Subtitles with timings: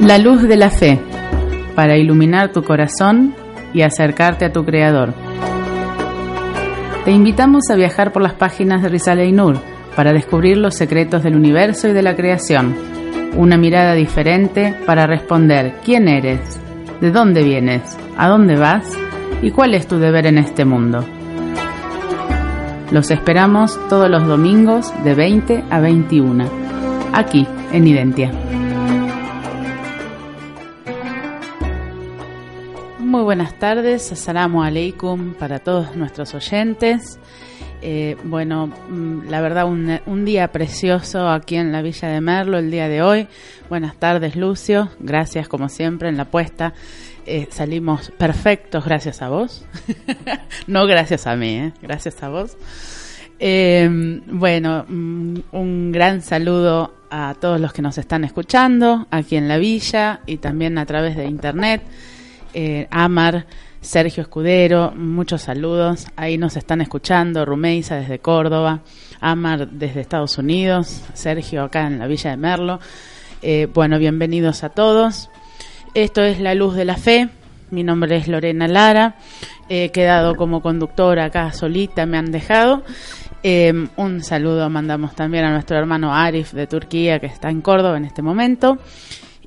[0.00, 0.98] La luz de la fe,
[1.74, 3.34] para iluminar tu corazón
[3.74, 5.12] y acercarte a tu Creador.
[7.04, 9.58] Te invitamos a viajar por las páginas de Rizal Nur
[9.96, 12.74] para descubrir los secretos del universo y de la creación.
[13.36, 16.60] Una mirada diferente para responder quién eres,
[17.00, 18.84] de dónde vienes, a dónde vas
[19.42, 21.04] y cuál es tu deber en este mundo.
[22.90, 26.44] Los esperamos todos los domingos de 20 a 21,
[27.12, 28.32] aquí en Identia.
[32.98, 37.18] Muy buenas tardes, assalamu alaikum para todos nuestros oyentes.
[37.80, 42.70] Eh, bueno, mm, la verdad, un, día precioso aquí en la Villa de Merlo el
[42.70, 43.28] día de hoy.
[43.68, 44.90] Buenas tardes, Lucio.
[44.98, 46.74] Gracias, como siempre, en la puesta.
[47.24, 49.64] Eh, salimos perfectos gracias a vos.
[50.66, 51.72] no gracias a mí, ¿eh?
[51.80, 52.56] gracias a vos.
[53.38, 53.88] Eh,
[54.26, 59.58] bueno, mm, un gran saludo a todos los que nos están escuchando aquí en la
[59.58, 61.82] villa y también a través de internet.
[62.90, 63.46] Amar,
[63.80, 66.06] Sergio Escudero, muchos saludos.
[66.16, 68.80] Ahí nos están escuchando, Rumeisa desde Córdoba,
[69.20, 72.80] Amar desde Estados Unidos, Sergio acá en la Villa de Merlo.
[73.72, 75.30] bueno, bienvenidos a todos.
[75.94, 77.28] Esto es La Luz de la Fe.
[77.70, 79.16] Mi nombre es Lorena Lara.
[79.68, 82.82] He quedado como conductora acá solita, me han dejado.
[83.42, 87.96] Eh, un saludo mandamos también a nuestro hermano Arif de Turquía, que está en Córdoba
[87.96, 88.78] en este momento.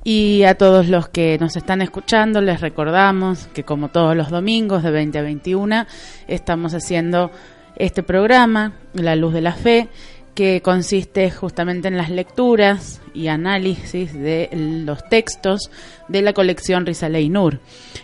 [0.04, 4.82] Y a todos los que nos están escuchando, les recordamos que como todos los domingos
[4.82, 5.86] de 20 a 21
[6.26, 7.30] estamos haciendo
[7.76, 9.88] este programa, La Luz de la Fe,
[10.34, 15.70] que consiste justamente en las lecturas y análisis de los textos
[16.08, 17.60] de la colección Risalei Nur,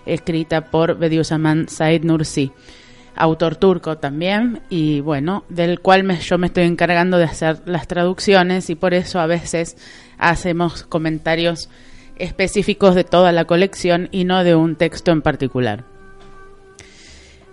[0.07, 2.53] escrita por Bediüzzaman Said Nursi,
[3.17, 8.71] autor turco también, y bueno, del cual yo me estoy encargando de hacer las traducciones
[8.71, 9.77] y por eso a veces
[10.19, 11.69] hacemos comentarios
[12.19, 15.85] específicos de toda la colección y no de un texto en particular.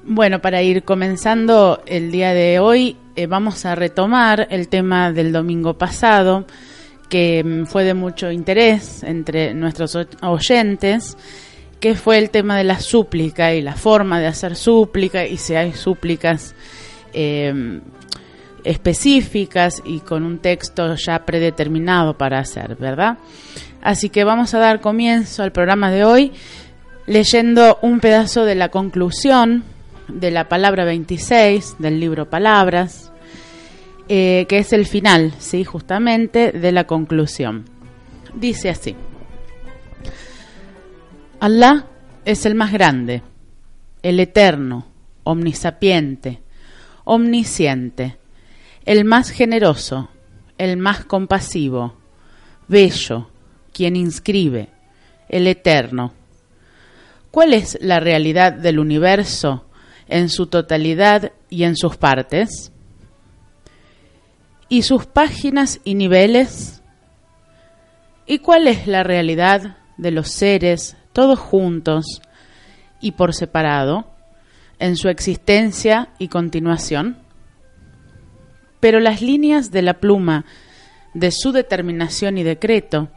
[0.07, 5.31] Bueno, para ir comenzando el día de hoy, eh, vamos a retomar el tema del
[5.31, 6.45] domingo pasado,
[7.09, 11.17] que mm, fue de mucho interés entre nuestros oyentes,
[11.79, 15.55] que fue el tema de la súplica y la forma de hacer súplica y si
[15.55, 16.55] hay súplicas
[17.13, 17.81] em,
[18.63, 23.17] específicas y con un texto ya predeterminado para hacer, ¿verdad?
[23.85, 26.31] Así que vamos a dar comienzo al programa de hoy
[27.05, 29.63] leyendo un pedazo de la conclusión
[30.07, 33.11] de la palabra 26 del libro Palabras,
[34.09, 37.65] eh, que es el final, sí, justamente de la conclusión.
[38.33, 38.95] Dice así:
[41.39, 41.85] Allah
[42.25, 43.21] es el más grande,
[44.01, 44.87] el eterno,
[45.23, 46.41] omnisapiente,
[47.03, 48.17] omnisciente,
[48.83, 50.09] el más generoso,
[50.57, 51.93] el más compasivo,
[52.67, 53.29] bello,
[53.75, 54.69] quien inscribe,
[55.27, 56.13] el eterno.
[57.29, 59.65] ¿Cuál es la realidad del universo
[60.07, 62.71] en su totalidad y en sus partes,
[64.69, 66.81] y sus páginas y niveles,
[68.25, 72.21] y cuál es la realidad de los seres todos juntos
[73.01, 74.07] y por separado
[74.79, 77.17] en su existencia y continuación.
[78.79, 80.45] Pero las líneas de la pluma
[81.13, 83.09] de su determinación y decreto,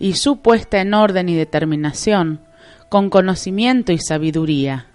[0.00, 2.40] y su puesta en orden y determinación,
[2.88, 4.86] con conocimiento y sabiduría,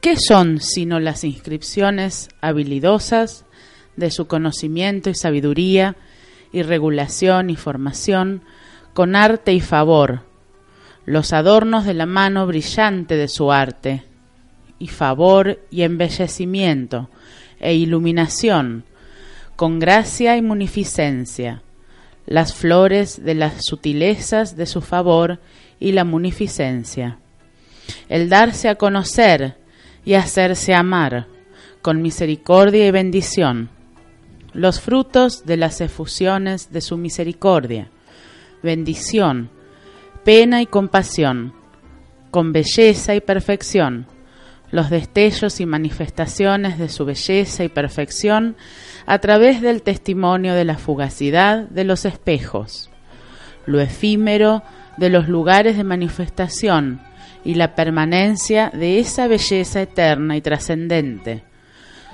[0.00, 3.46] ¿Qué son sino las inscripciones habilidosas
[3.96, 5.96] de su conocimiento y sabiduría,
[6.52, 8.42] y regulación y formación,
[8.92, 10.20] con arte y favor,
[11.06, 14.04] los adornos de la mano brillante de su arte,
[14.78, 17.08] y favor y embellecimiento,
[17.58, 18.84] e iluminación,
[19.56, 21.62] con gracia y munificencia,
[22.26, 25.40] las flores de las sutilezas de su favor
[25.78, 27.18] y la munificencia,
[28.08, 29.56] el darse a conocer,
[30.04, 31.26] y hacerse amar,
[31.82, 33.70] con misericordia y bendición,
[34.52, 37.88] los frutos de las efusiones de su misericordia,
[38.62, 39.50] bendición,
[40.24, 41.54] pena y compasión,
[42.30, 44.06] con belleza y perfección,
[44.70, 48.56] los destellos y manifestaciones de su belleza y perfección
[49.06, 52.90] a través del testimonio de la fugacidad de los espejos,
[53.66, 54.62] lo efímero
[54.96, 57.00] de los lugares de manifestación
[57.44, 61.42] y la permanencia de esa belleza eterna y trascendente,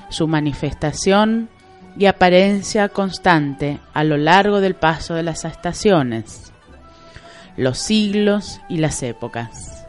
[0.08, 1.48] su manifestación
[1.96, 6.52] y apariencia constante a lo largo del paso de las estaciones,
[7.56, 9.86] los siglos y las épocas,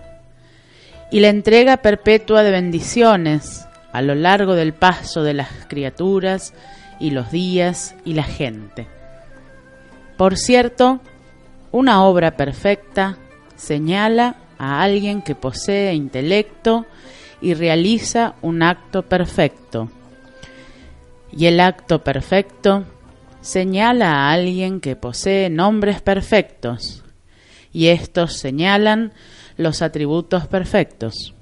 [1.10, 6.54] y la entrega perpetua de bendiciones a lo largo del paso de las criaturas
[7.02, 8.88] y los días y la gente.
[10.18, 11.02] Por cierto,
[11.72, 13.18] una obra perfecta
[13.56, 16.86] señala a alguien que posee intelecto
[17.42, 19.90] y realiza un acto perfecto.
[21.32, 22.86] Y el acto perfecto
[23.42, 27.04] señala a alguien que posee nombres perfectos,
[27.74, 29.12] y estos señalan
[29.58, 31.34] los atributos perfectos.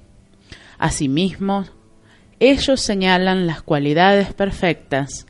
[0.78, 1.66] Asimismo,
[2.38, 5.26] ellos señalan las cualidades perfectas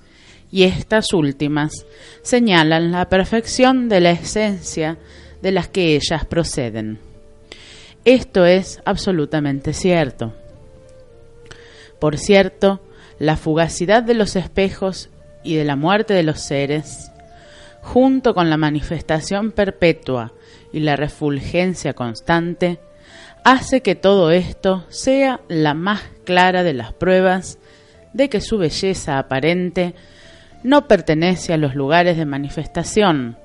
[0.50, 1.86] y estas últimas
[2.22, 4.98] señalan la perfección de la esencia
[5.42, 6.98] de las que ellas proceden.
[8.04, 10.34] Esto es absolutamente cierto.
[11.98, 12.80] Por cierto,
[13.18, 15.10] la fugacidad de los espejos
[15.44, 17.10] y de la muerte de los seres,
[17.82, 20.32] junto con la manifestación perpetua
[20.72, 22.80] y la refulgencia constante,
[23.44, 27.58] hace que todo esto sea la más clara de las pruebas
[28.12, 29.94] de que su belleza aparente
[30.62, 33.36] no pertenece a los lugares de manifestación,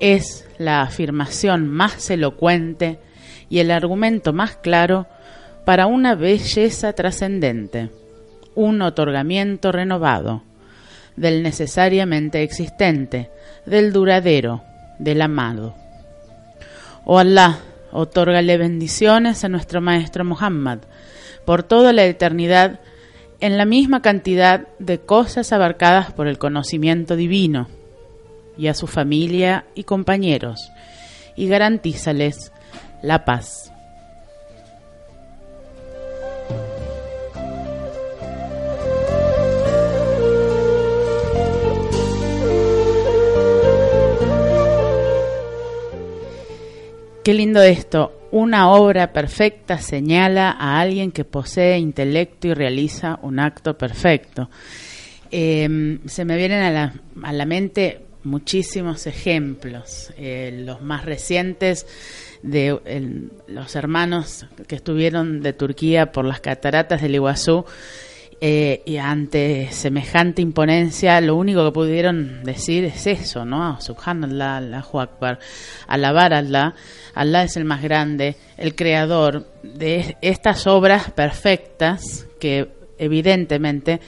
[0.00, 2.98] es la afirmación más elocuente
[3.48, 5.06] y el argumento más claro
[5.64, 7.90] para una belleza trascendente,
[8.54, 10.42] un otorgamiento renovado,
[11.16, 13.30] del necesariamente existente,
[13.66, 14.64] del duradero,
[14.98, 15.76] del amado.
[17.04, 17.58] Oh Allah,
[17.92, 20.78] otórgale bendiciones a nuestro Maestro Muhammad
[21.44, 22.80] por toda la eternidad
[23.42, 27.66] en la misma cantidad de cosas abarcadas por el conocimiento divino,
[28.56, 30.70] y a su familia y compañeros,
[31.34, 32.52] y garantízales
[33.02, 33.72] la paz.
[47.24, 53.38] Qué lindo esto, una obra perfecta señala a alguien que posee intelecto y realiza un
[53.38, 54.48] acto perfecto.
[55.30, 61.86] Em, se me vienen a la, a la, mente muchísimos ejemplos, eh, los más recientes
[62.42, 67.66] de los hermanos que estuvieron de Turquía por las cataratas del Iguazú
[68.44, 73.80] eh, y ante semejante imponencia, lo único que pudieron decir es eso, ¿no?
[73.80, 75.38] Subhanallah, Allahu Akbar,
[75.86, 76.74] alabar a Allah.
[77.14, 82.68] Allah es el más grande, el creador de estas obras perfectas que
[82.98, 84.00] evidentemente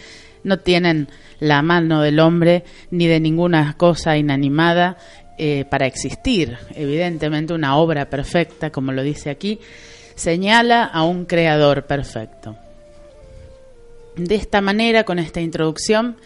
[0.43, 1.07] no tienen
[1.39, 4.97] la mano del hombre ni de ninguna cosa inanimada
[5.39, 6.59] eh, para existir.
[6.75, 9.61] Evidentemente una obra perfecta, como lo dice aquí,
[10.17, 12.64] señala a un creador perfecto.
[14.17, 16.17] De esta manera, con esta introducción,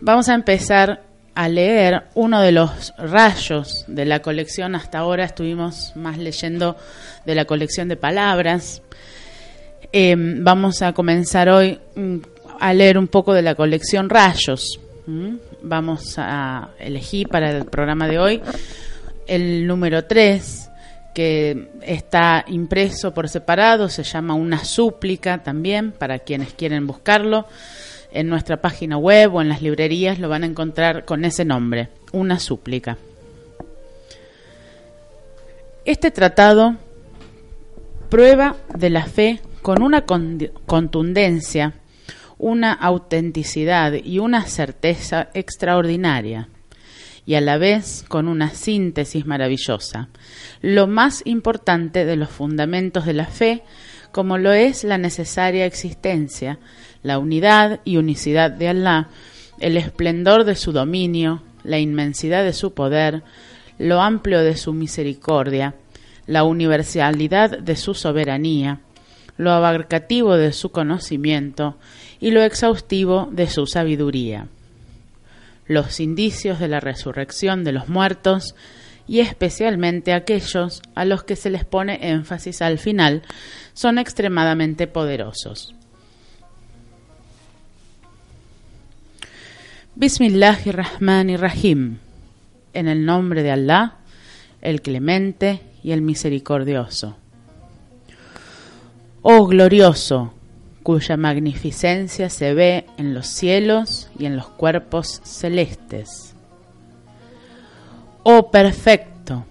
[0.00, 1.02] vamos a empezar
[1.34, 4.74] a leer uno de los rayos de la colección.
[4.74, 6.76] Hasta ahora estuvimos más leyendo
[7.24, 8.82] de la colección de palabras.
[9.92, 12.18] Em, vamos a comenzar hoy mm,
[12.60, 14.80] a leer un poco de la colección Rayos.
[15.62, 18.42] Vamos a elegir para el programa de hoy
[19.26, 20.61] el número 3,
[21.14, 27.46] que está impreso por separado, se llama Una súplica también, para quienes quieren buscarlo.
[28.10, 31.88] En nuestra página web o en las librerías lo van a encontrar con ese nombre,
[32.12, 32.98] Una súplica.
[35.84, 36.76] Este tratado
[38.08, 41.72] prueba de la fe con una contundencia,
[42.38, 46.48] una autenticidad y una certeza extraordinaria
[47.24, 50.08] y a la vez con una síntesis maravillosa,
[50.60, 53.62] lo más importante de los fundamentos de la fe,
[54.10, 56.58] como lo es la necesaria existencia,
[57.02, 59.08] la unidad y unicidad de Allah,
[59.60, 63.22] el esplendor de su dominio, la inmensidad de su poder,
[63.78, 65.74] lo amplio de su misericordia,
[66.26, 68.80] la universalidad de su soberanía,
[69.36, 71.78] lo abarcativo de su conocimiento
[72.20, 74.48] y lo exhaustivo de su sabiduría
[75.72, 78.54] los indicios de la resurrección de los muertos
[79.06, 83.22] y especialmente aquellos a los que se les pone énfasis al final,
[83.72, 85.74] son extremadamente poderosos.
[89.94, 91.98] Bismillahirrahmanirrahim.
[92.72, 93.96] En el nombre de Allah,
[94.62, 97.18] el clemente y el misericordioso.
[99.20, 100.32] Oh glorioso,
[100.82, 106.34] cuya magnificencia se ve en los cielos y en los cuerpos celestes.
[108.24, 109.44] Oh perfecto,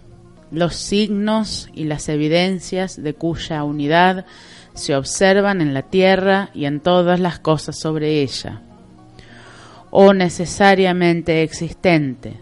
[0.52, 4.26] los signos y las evidencias de cuya unidad
[4.74, 8.62] se observan en la tierra y en todas las cosas sobre ella.
[9.90, 12.38] Oh necesariamente existente,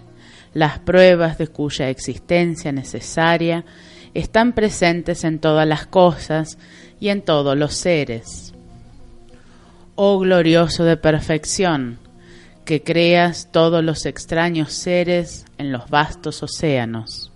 [0.54, 3.66] las pruebas de cuya existencia necesaria
[4.14, 6.58] están presentes en todas las cosas
[7.00, 8.54] y en todos los seres.
[10.02, 12.00] Oh glorioso de perfección,
[12.64, 17.34] que creas todos los extraños seres en los vastos océanos.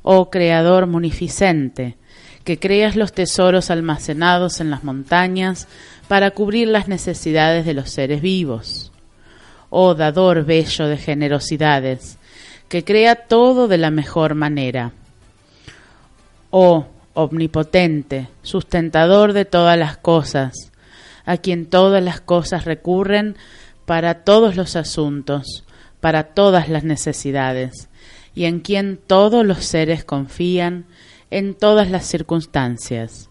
[0.00, 1.98] Oh Creador munificente,
[2.44, 5.68] que creas los tesoros almacenados en las montañas
[6.08, 8.90] para cubrir las necesidades de los seres vivos.
[9.68, 12.16] Oh Dador bello de generosidades,
[12.70, 14.92] que crea todo de la mejor manera.
[16.48, 20.71] Oh omnipotente, sustentador de todas las cosas,
[21.24, 23.36] a quien todas las cosas recurren
[23.86, 25.64] para todos los asuntos,
[26.00, 27.88] para todas las necesidades,
[28.34, 30.86] y en quien todos los seres confían
[31.30, 33.30] en todas las circunstancias,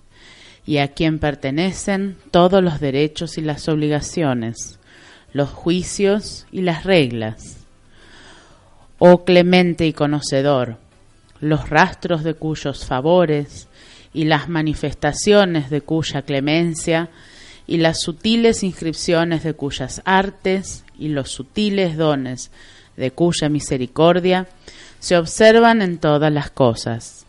[0.65, 4.79] y a quien pertenecen todos los derechos y las obligaciones,
[5.33, 7.65] los juicios y las reglas.
[9.00, 10.77] Oh clemente y conocedor,
[11.39, 13.67] los rastros de cuyos favores
[14.13, 17.10] y las manifestaciones de cuya clemencia
[17.71, 22.51] y las sutiles inscripciones de cuyas artes y los sutiles dones
[22.97, 24.49] de cuya misericordia
[24.99, 27.25] se observan en todas las cosas.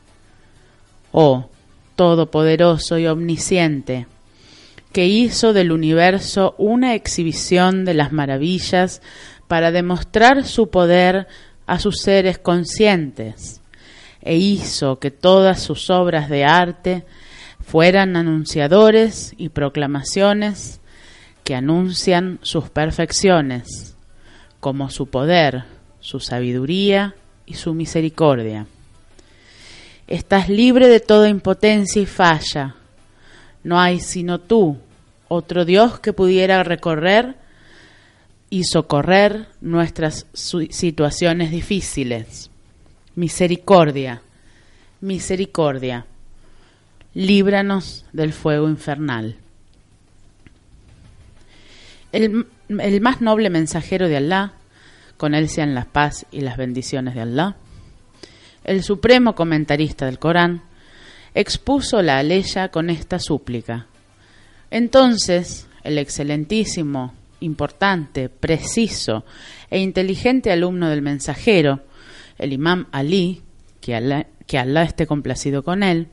[1.13, 1.49] Oh,
[1.95, 4.09] todopoderoso y omnisciente,
[4.91, 9.01] que hizo del universo una exhibición de las maravillas
[9.47, 11.29] para demostrar su poder
[11.69, 13.61] a sus seres conscientes
[14.21, 17.05] e hizo que todas sus obras de arte
[17.63, 20.81] fueran anunciadores y proclamaciones
[21.45, 23.97] que anuncian sus perfecciones,
[24.61, 25.65] como su poder,
[26.01, 27.15] su sabiduría
[27.47, 28.67] y su misericordia.
[30.07, 32.75] Estás libre de toda impotencia y falla.
[33.65, 34.77] No hay sino tú,
[35.29, 37.37] otro Dios que pudiera recorrer
[38.51, 42.51] y socorrer nuestras situaciones difíciles.
[43.15, 44.23] Misericordia,
[45.01, 46.07] misericordia,
[47.15, 49.37] líbranos del fuego infernal.
[52.13, 54.53] El, el, más noble mensajero de Alá,
[55.17, 57.57] con él sean la paz y las bendiciones de Alá,
[58.65, 60.63] el supremo comentarista del Corán,
[61.35, 63.87] expuso la aleya con esta súplica.
[64.71, 69.25] Entonces, el excelentísimo importante, preciso
[69.71, 71.81] e inteligente alumno del mensajero,
[72.39, 73.43] el imam Ali,
[73.81, 76.09] que Allah, que esté complacido con él,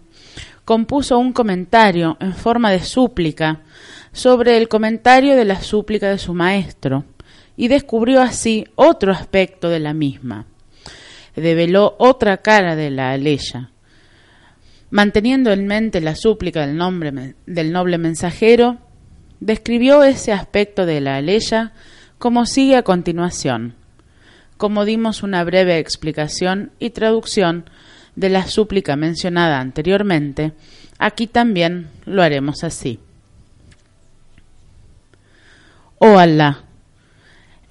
[0.69, 3.61] compuso un comentario en forma de súplica
[4.11, 7.05] sobre el comentario de la súplica de su maestro
[7.57, 10.45] y descubrió así otro aspecto de la misma.
[11.35, 13.71] Develó otra cara de la aleya.
[14.91, 18.77] Manteniendo en mente la súplica del, nombre, del noble mensajero,
[19.39, 21.73] describió ese aspecto de la aleya
[22.19, 23.73] como sigue a continuación.
[24.57, 27.65] Como dimos una breve explicación y traducción
[28.15, 30.53] de la súplica mencionada anteriormente,
[30.97, 32.99] aquí también lo haremos así.
[35.99, 36.63] Oh Allah,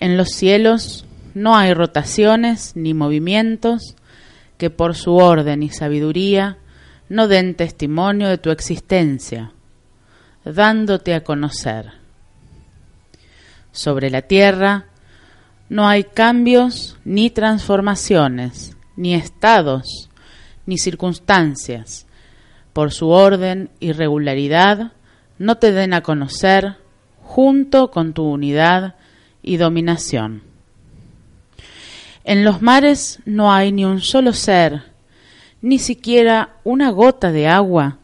[0.00, 3.94] en los cielos no hay rotaciones ni movimientos
[4.58, 6.58] que por su orden y sabiduría
[7.08, 9.52] no den testimonio de tu existencia
[10.44, 11.92] dándote a conocer.
[13.72, 14.86] Sobre la tierra
[15.68, 20.07] no hay cambios ni transformaciones, ni estados,
[20.68, 22.06] ni circunstancias.
[22.74, 24.92] Por su orden y regularidad
[25.38, 26.76] no te den a conocer
[27.22, 28.94] junto con tu unidad
[29.42, 30.42] y dominación.
[32.22, 34.82] En los mares no hay ni un solo ser,
[35.62, 37.96] ni siquiera una gota de agua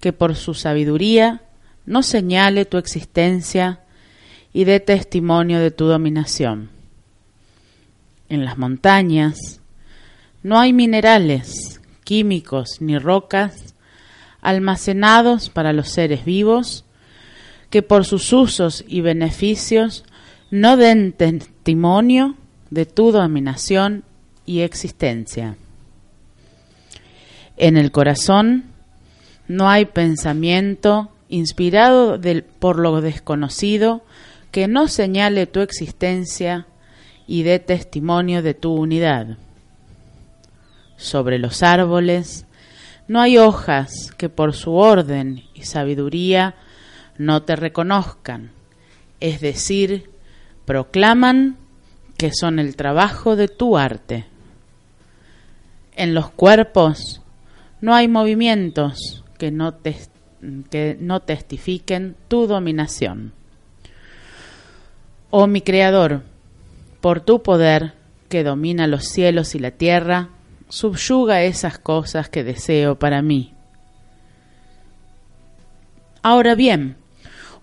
[0.00, 1.42] que por su sabiduría
[1.86, 3.82] no señale tu existencia
[4.52, 6.70] y dé testimonio de tu dominación.
[8.28, 9.60] En las montañas
[10.42, 11.79] no hay minerales,
[12.10, 13.76] químicos ni rocas
[14.40, 16.84] almacenados para los seres vivos
[17.70, 20.02] que por sus usos y beneficios
[20.50, 22.34] no den testimonio
[22.70, 24.02] de tu dominación
[24.44, 25.56] y existencia.
[27.56, 28.64] En el corazón
[29.46, 32.20] no hay pensamiento inspirado
[32.58, 34.02] por lo desconocido,
[34.50, 36.66] que no señale tu existencia
[37.28, 39.38] y dé testimonio de tu unidad.
[41.00, 42.44] Sobre los árboles
[43.08, 46.56] no hay hojas que por su orden y sabiduría
[47.16, 48.50] no te reconozcan,
[49.18, 50.10] es decir,
[50.66, 51.56] proclaman
[52.18, 54.26] que son el trabajo de tu arte.
[55.96, 57.22] En los cuerpos
[57.80, 63.32] no hay movimientos que no, que no testifiquen tu dominación.
[65.30, 66.24] Oh mi Creador,
[67.00, 67.94] por tu poder
[68.28, 70.28] que domina los cielos y la tierra,
[70.70, 73.52] subyuga esas cosas que deseo para mí.
[76.22, 76.96] Ahora bien,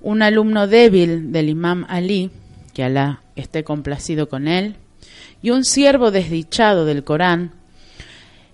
[0.01, 2.31] un alumno débil del imam Ali,
[2.73, 4.75] que Alá esté complacido con él,
[5.41, 7.51] y un siervo desdichado del Corán,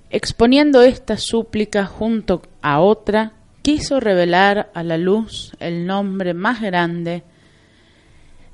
[0.09, 7.23] exponiendo esta súplica junto a otra, quiso revelar a la luz el nombre más grande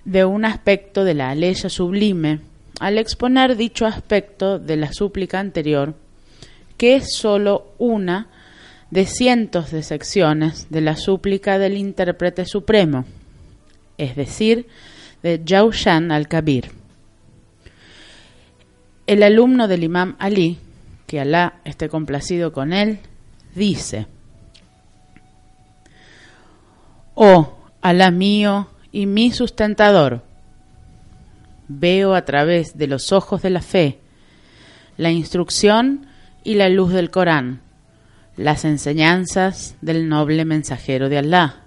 [0.06, 2.39] de un aspecto de la aleya sublime,
[2.80, 5.96] al exponer dicho aspecto de la súplica anterior,
[6.78, 8.28] que es sólo una
[8.92, 13.06] de cientos de secciones de la súplica del intérprete supremo,
[13.98, 14.68] es decir,
[15.22, 16.72] de Jaushan al-Kabir.
[19.06, 20.58] El alumno del imam Ali,
[21.06, 23.00] que Alá esté complacido con él,
[23.56, 24.08] dice,
[27.16, 30.24] Oh, Alá mío, y mi sustentador.
[31.70, 34.00] Veo a través de los ojos de la fe
[35.00, 36.08] la instrucción
[36.44, 37.62] y la luz del Corán,
[38.36, 41.62] las enseñanzas del noble mensajero de Allah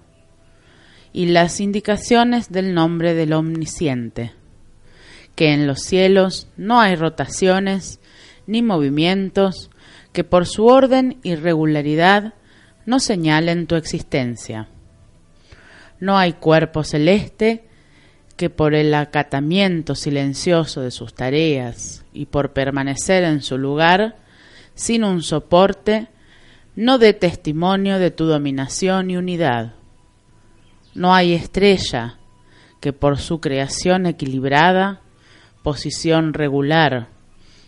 [1.13, 4.33] y las indicaciones del nombre del Omnisciente,
[5.33, 7.99] que en los cielos no hay rotaciones
[8.45, 9.71] ni movimientos
[10.11, 12.35] que por su orden y regularidad
[12.85, 14.67] no señalen tu existencia.
[15.99, 17.63] No hay cuerpo celeste
[18.43, 24.17] que por el acatamiento silencioso de sus tareas y por permanecer en su lugar,
[24.75, 26.09] sin un soporte,
[26.75, 29.75] no dé testimonio de tu dominación y unidad.
[30.93, 32.17] No hay estrella
[32.81, 34.99] que por su creación equilibrada,
[35.63, 37.07] posición regular,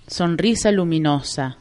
[0.07, 1.57] sonrisa luminosa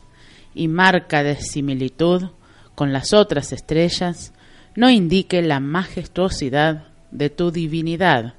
[0.57, 2.31] y marca de similitud
[2.75, 4.33] con las otras estrellas,
[4.75, 8.35] no indique la majestuosidad de tu divinidad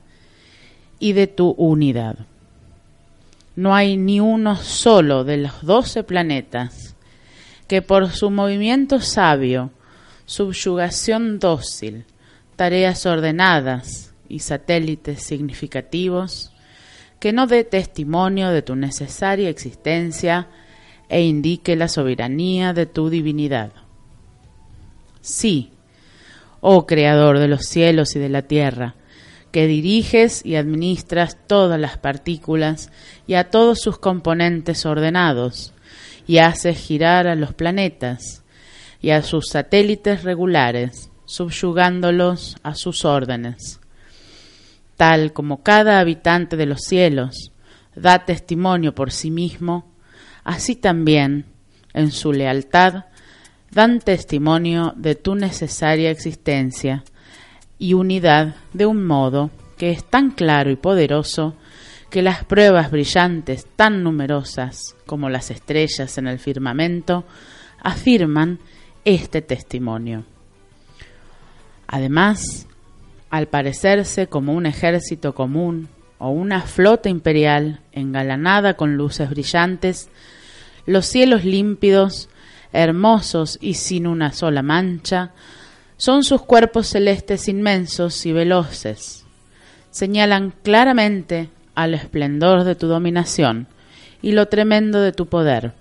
[1.00, 2.18] y de tu unidad.
[3.56, 6.96] No hay ni uno solo de los doce planetas
[7.68, 9.72] que por su movimiento sabio,
[10.26, 12.06] subyugación dócil,
[12.56, 16.52] tareas ordenadas y satélites significativos,
[17.20, 20.48] que no dé testimonio de tu necesaria existencia
[21.10, 23.72] e indique la soberanía de tu divinidad.
[25.22, 25.72] Sí,
[26.62, 28.96] oh Creador de los cielos y de la tierra,
[29.56, 32.92] que diriges y administras todas las partículas
[33.26, 35.74] y a todos sus componentes ordenados,
[36.28, 38.44] y haces girar a los planetas
[39.02, 43.80] y a sus satélites regulares, subyugándolos a sus órdenes.
[44.98, 47.54] Tal como cada habitante de los cielos
[47.96, 49.90] da testimonio por sí mismo,
[50.44, 51.46] así también,
[51.94, 53.06] en su lealtad,
[53.72, 57.06] dan testimonio de tu necesaria existencia
[57.78, 61.56] y unidad de un modo que es tan claro y poderoso
[62.10, 67.26] que las pruebas brillantes tan numerosas como las estrellas en el firmamento
[67.82, 68.60] afirman
[69.04, 70.24] este testimonio.
[71.88, 72.68] Además,
[73.30, 80.10] al parecerse como un ejército común o una flota imperial engalanada con luces brillantes,
[80.86, 82.30] los cielos límpidos
[82.72, 85.32] hermosos y sin una sola mancha,
[85.98, 89.26] son sus cuerpos celestes inmensos y veloces.
[89.92, 93.68] Señalan claramente al esplendor de tu dominación
[94.22, 95.74] y lo tremendo de tu poder,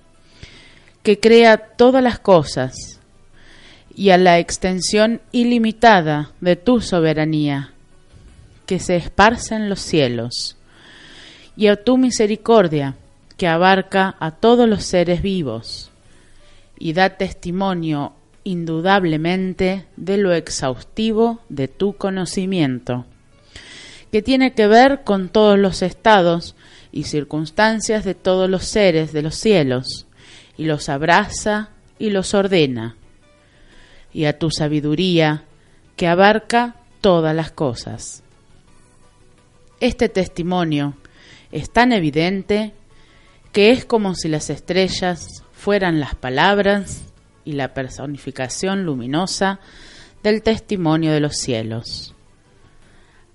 [1.02, 3.00] que crea todas las cosas,
[3.96, 7.72] y a la extensión ilimitada de tu soberanía,
[8.66, 10.56] que se esparce en los cielos,
[11.56, 12.96] y a tu misericordia,
[13.36, 15.90] que abarca a todos los seres vivos
[16.78, 18.12] y da testimonio
[18.44, 23.06] indudablemente de lo exhaustivo de tu conocimiento,
[24.12, 26.54] que tiene que ver con todos los estados
[26.92, 30.06] y circunstancias de todos los seres de los cielos,
[30.56, 32.96] y los abraza y los ordena,
[34.12, 35.44] y a tu sabiduría
[35.96, 38.22] que abarca todas las cosas.
[39.80, 40.94] Este testimonio
[41.50, 42.72] es tan evidente
[43.52, 47.03] que es como si las estrellas fueran las palabras
[47.44, 49.60] y la personificación luminosa
[50.22, 52.14] del testimonio de los cielos.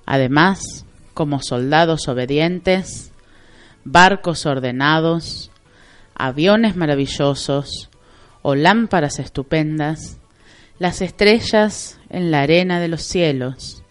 [0.06, 3.12] Además, como soldados obedientes,
[3.84, 5.52] barcos ordenados,
[6.16, 7.90] aviones maravillosos
[8.42, 10.18] o lámparas estupendas,
[10.80, 13.84] las estrellas en la arena de los cielos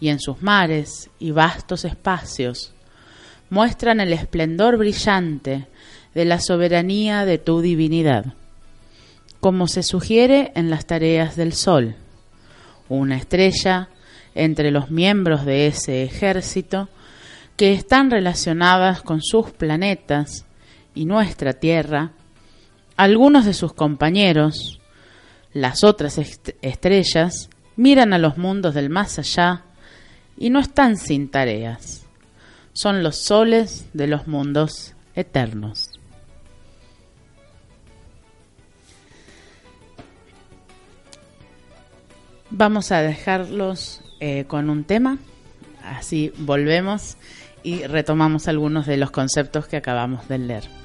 [0.00, 2.74] y en sus mares y vastos espacios
[3.50, 5.68] muestran el esplendor brillante
[6.14, 8.34] de la soberanía de tu divinidad,
[9.44, 11.96] como se sugiere en las tareas del Sol,
[12.88, 13.90] una estrella
[14.34, 16.88] entre los miembros de ese ejército
[17.54, 20.46] que están relacionadas con sus planetas
[20.94, 22.12] y nuestra Tierra,
[22.96, 24.80] algunos de sus compañeros,
[25.52, 26.16] las otras
[26.62, 29.64] estrellas, miran a los mundos del más allá
[30.38, 32.06] y no están sin tareas.
[32.72, 35.93] Son los soles de los mundos eternos.
[42.50, 45.18] Vamos a dejarlos eh, con un tema,
[45.82, 47.16] así volvemos
[47.62, 50.83] y retomamos algunos de los conceptos que acabamos de leer.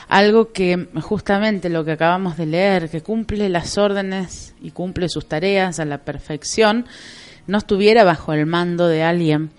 [0.07, 5.27] algo que justamente lo que acabamos de leer, que cumple las órdenes y cumple sus
[5.27, 6.87] tareas a la perfección,
[7.49, 9.51] no estuviera bajo el mando de alguien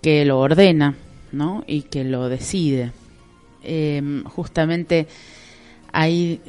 [0.00, 0.94] que lo ordena,
[1.32, 1.64] ¿no?
[1.66, 2.92] Y que lo decide.
[3.64, 5.08] Em, justamente
[5.92, 6.40] ahí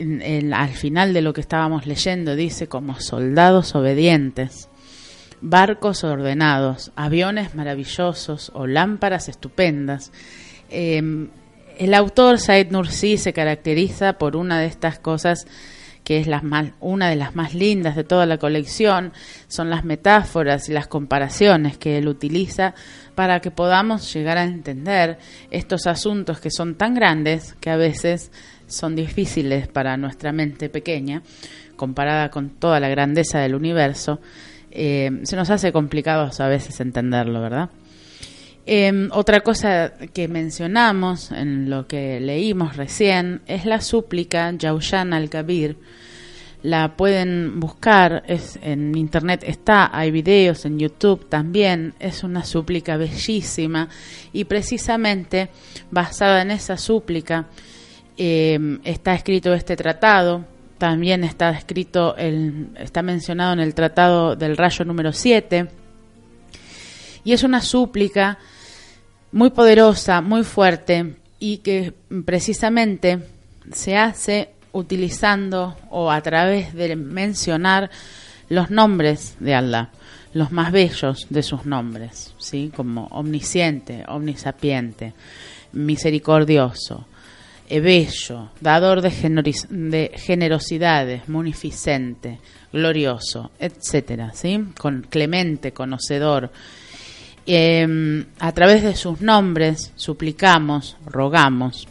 [0.53, 4.69] al final de lo que estábamos leyendo dice como soldados obedientes,
[5.41, 10.11] barcos ordenados, aviones maravillosos o lámparas estupendas.
[10.69, 11.29] Em,
[11.77, 15.47] el autor Said Nursi se caracteriza por una de estas cosas
[16.03, 16.27] que es
[16.79, 19.13] una de las más lindas de toda la colección,
[19.47, 22.73] son las metáforas y las comparaciones que él utiliza
[23.15, 25.19] para que podamos llegar a entender
[25.51, 28.31] estos asuntos que son tan grandes que a veces
[28.71, 31.21] son difíciles para nuestra mente pequeña,
[31.75, 34.19] comparada con toda la grandeza del universo,
[34.71, 37.69] eh, se nos hace complicado a veces entenderlo, ¿verdad?
[38.65, 45.77] Em, otra cosa que mencionamos en lo que leímos recién es la súplica Yaushan al-Kabir.
[46.61, 52.97] La pueden buscar, es, en internet está, hay videos en YouTube también, es una súplica
[52.97, 53.89] bellísima
[54.31, 55.49] y precisamente
[55.89, 57.47] basada en esa súplica
[58.23, 60.45] em, está escrito este tratado,
[60.77, 65.67] también está escrito, el, está mencionado en el tratado del rayo número 7
[67.23, 68.37] y es una súplica
[69.31, 71.93] muy poderosa, muy fuerte y que
[72.25, 73.19] precisamente
[73.71, 77.89] se hace utilizando o a través de mencionar
[78.49, 79.89] los nombres de Allah,
[80.33, 82.71] los más bellos de sus nombres, ¿sí?
[82.75, 85.13] como omnisciente, omnisapiente,
[85.71, 87.07] misericordioso,
[87.79, 89.09] bello, dador de,
[89.69, 92.39] de generosidades, munificente,
[92.73, 94.59] glorioso, etcétera, ¿sí?
[94.77, 96.51] con clemente, conocedor,
[97.45, 101.87] Em, a través de sus nombres suplicamos, rogamos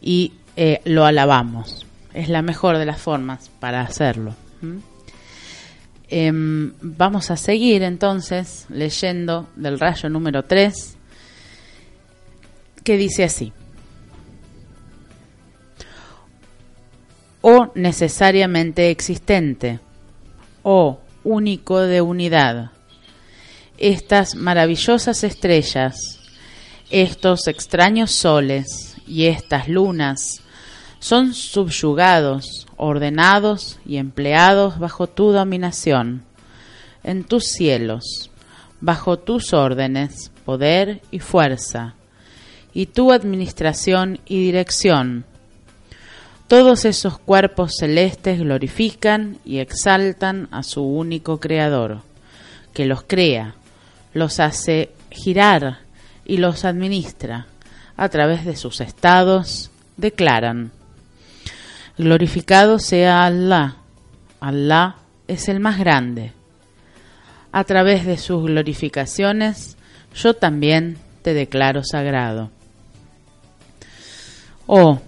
[0.00, 1.86] y eh, lo alabamos.
[2.14, 4.34] Es la mejor de las formas para hacerlo.
[6.08, 10.96] Em, vamos a seguir entonces leyendo del rayo número 3
[12.84, 13.52] que dice así.
[17.42, 19.80] O necesariamente existente,
[20.62, 22.70] o único de unidad
[23.80, 26.20] estas maravillosas estrellas,
[26.90, 30.42] estos extraños soles y estas lunas
[30.98, 36.22] son subyugados, ordenados y empleados bajo tu dominación,
[37.02, 38.30] en tus cielos,
[38.82, 41.94] bajo tus órdenes, poder y fuerza,
[42.74, 45.24] y tu administración y dirección.
[46.50, 52.00] Todos esos cuerpos celestes glorifican y exaltan a su único Creador,
[52.74, 53.54] que los crea
[54.14, 55.78] los hace girar
[56.24, 57.46] y los administra
[57.96, 60.72] a través de sus estados, declaran,
[61.96, 63.76] glorificado sea Allah,
[64.40, 64.96] Allah
[65.28, 66.32] es el más grande.
[67.52, 69.76] A través de sus glorificaciones,
[70.16, 72.50] yo también te declaro sagrado.
[74.66, 75.00] Oh,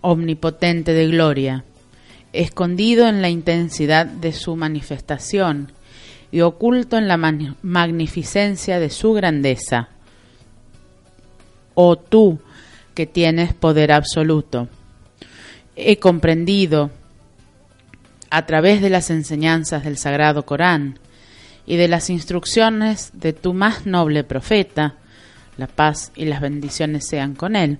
[0.00, 1.64] omnipotente de gloria,
[2.32, 5.72] escondido en la intensidad de su manifestación
[6.32, 9.88] y oculto en la magnificencia de su grandeza.
[11.74, 12.38] Oh tú
[12.94, 14.68] que tienes poder absoluto,
[15.76, 16.90] he comprendido
[18.30, 20.98] a través de las enseñanzas del Sagrado Corán
[21.66, 24.94] y de las instrucciones de tu más noble profeta,
[25.56, 27.78] la paz y las bendiciones sean con él,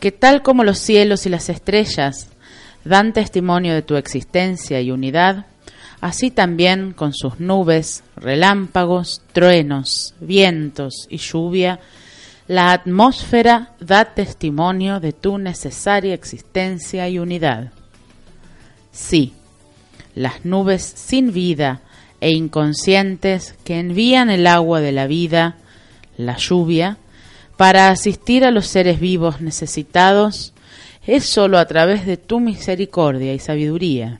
[0.00, 2.28] que tal como los cielos y las estrellas
[2.84, 5.46] dan testimonio de tu existencia y unidad,
[6.00, 11.80] así también con sus nubes, relámpagos, truenos, vientos y lluvia,
[12.48, 17.70] la atmósfera da testimonio de tu necesaria existencia y unidad.
[18.90, 19.34] Sí,
[20.14, 21.80] las nubes sin vida
[22.20, 25.56] e inconscientes que envían el agua de la vida,
[26.16, 26.98] la lluvia,
[27.60, 30.54] para asistir a los seres vivos necesitados,
[31.06, 34.18] es sólo a través de tu misericordia y sabiduría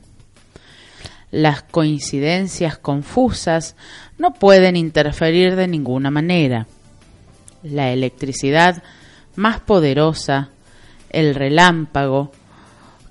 [1.31, 3.75] las coincidencias confusas
[4.17, 6.67] no pueden interferir de ninguna manera.
[7.63, 8.83] La electricidad
[9.35, 10.49] más poderosa,
[11.09, 12.31] el relámpago,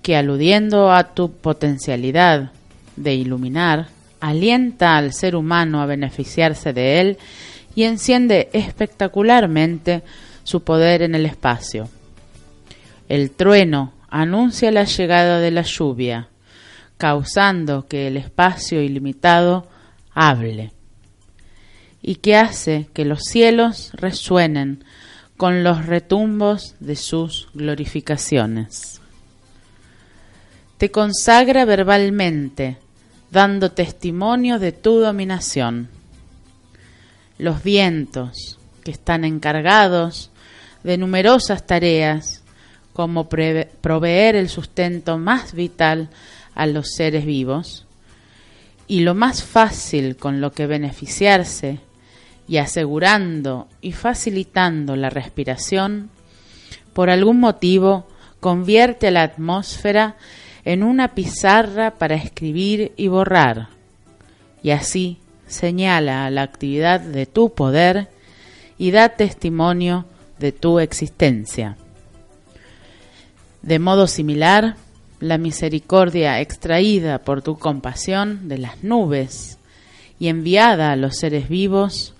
[0.03, 2.53] que aludiendo a tu potencialidad
[2.97, 3.89] de iluminar,
[4.21, 7.19] alienta al ser humano a beneficiarse de él
[7.75, 10.03] y enciende espectacularmente
[10.45, 11.89] su poder en el espacio.
[13.09, 16.29] El trueno anuncia la llegada de la lluvia,
[16.99, 19.69] causando que el espacio ilimitado
[20.13, 20.73] hable
[22.03, 24.85] y que hace que los cielos resuenen
[25.37, 29.01] con los retumbos de sus glorificaciones.
[30.77, 32.79] Te consagra verbalmente,
[33.31, 35.89] dando testimonio de tu dominación.
[37.41, 40.31] Los vientos que están encargados
[40.85, 42.43] de numerosas tareas
[42.93, 46.11] como proveer el sustento más vital
[46.55, 47.87] a los seres vivos
[48.87, 51.81] y lo más fácil con lo que beneficiarse
[52.47, 56.11] y asegurando y facilitando la respiración,
[56.93, 58.07] por algún motivo
[58.41, 60.17] convierte a la atmósfera
[60.65, 63.69] en una pizarra para escribir y borrar,
[64.63, 65.19] y así
[65.51, 68.09] señala la actividad de tu poder
[68.79, 70.07] y da testimonio
[70.39, 71.77] de tu existencia.
[73.63, 74.77] De modo similar,
[75.21, 79.59] la misericordia extraída por tu compasión de las nubes
[80.19, 82.15] y enviada a los seres vivos,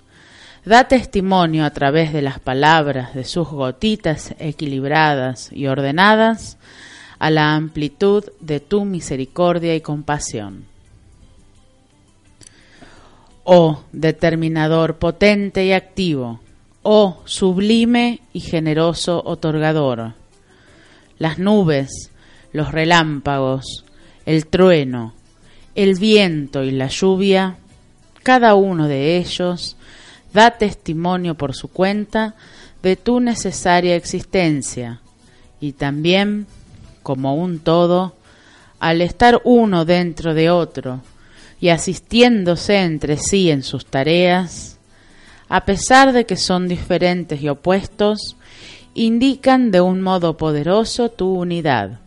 [0.65, 6.57] da testimonio a través de las palabras de sus gotitas equilibradas y ordenadas
[7.17, 10.70] a la amplitud de tu misericordia y compasión.
[13.43, 16.39] Oh determinador potente y activo,
[16.83, 20.13] oh sublime y generoso otorgador,
[21.17, 22.11] las nubes,
[22.53, 23.83] los relámpagos,
[24.27, 25.13] el trueno,
[25.73, 27.57] el viento y la lluvia,
[28.21, 29.75] cada uno de ellos
[30.33, 32.35] da testimonio por su cuenta
[32.83, 35.01] de tu necesaria existencia
[35.59, 36.45] y también,
[37.01, 38.15] como un todo,
[38.79, 41.01] al estar uno dentro de otro
[41.61, 44.79] y asistiéndose entre sí en sus tareas,
[45.47, 48.35] a pesar de que son diferentes y opuestos,
[48.95, 51.99] indican de un modo poderoso tu unidad.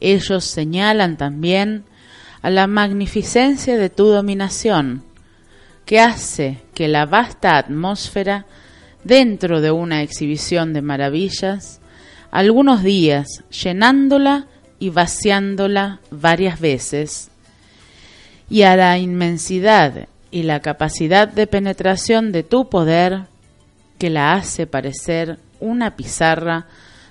[0.00, 1.84] Ellos señalan también
[2.40, 5.02] a la magnificencia de tu dominación,
[5.84, 8.46] que hace que la vasta atmósfera,
[9.04, 11.80] dentro de una exhibición de maravillas,
[12.30, 14.46] algunos días llenándola
[14.78, 17.30] y vaciándola varias veces,
[18.48, 23.24] y a la inmensidad y la capacidad de penetración de tu poder,
[23.98, 26.66] que la hace parecer una pizarra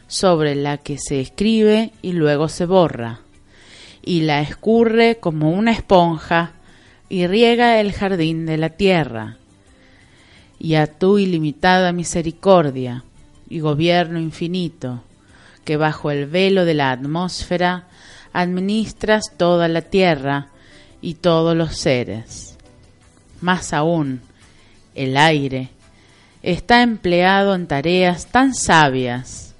[0.08, 3.22] sobre la que se escribe y luego se borra,
[4.04, 6.52] y la escurre como una esponja
[7.10, 9.38] y riega el jardín de la tierra,
[10.60, 13.04] y a tu ilimitada misericordia
[13.50, 15.04] y gobierno infinito,
[15.64, 17.88] que bajo el velo de la atmósfera
[18.32, 20.50] administras toda la tierra
[21.06, 22.58] y todos los seres.
[23.40, 24.22] Más aún,
[24.96, 25.70] el aire
[26.42, 29.54] está empleado en tareas tan sabias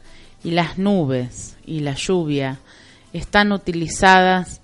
[0.44, 2.58] y las nubes y la lluvia
[3.14, 4.60] están utilizadas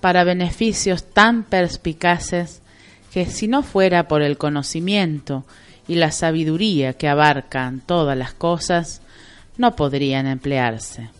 [0.00, 2.62] para beneficios tan perspicaces
[3.12, 5.44] que si no fuera por el conocimiento
[5.86, 9.02] y la sabiduría que abarcan todas las cosas,
[9.56, 11.10] no podrían emplearse.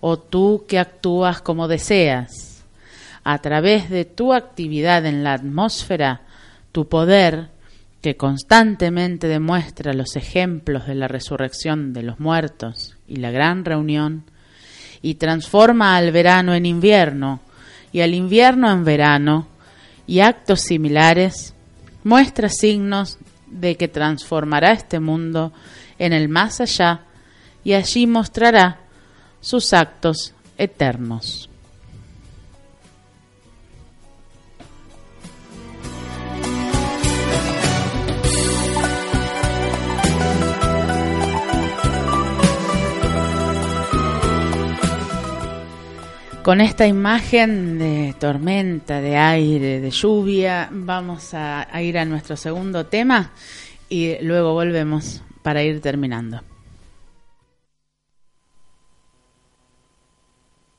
[0.00, 2.51] O tú que actúas como deseas,
[3.24, 6.22] a través de tu actividad en la atmósfera,
[6.72, 7.50] tu poder
[8.00, 14.24] que constantemente demuestra los ejemplos de la resurrección de los muertos y la gran reunión,
[15.02, 17.40] y transforma al verano en invierno
[17.92, 19.46] y al invierno en verano,
[20.06, 21.54] y actos similares,
[22.04, 25.52] muestra signos de que transformará este mundo
[25.98, 27.02] en el más allá
[27.62, 28.80] y allí mostrará
[29.40, 31.51] sus actos eternos.
[46.42, 52.86] Con esta imagen de tormenta, de aire, de lluvia, vamos a, ir a nuestro segundo
[52.86, 53.30] tema
[53.88, 56.40] y luego volvemos para ir terminando.